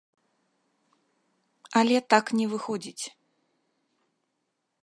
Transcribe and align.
Але 1.81 1.97
так 2.15 2.25
не 2.39 2.45
выходзіць. 2.55 3.05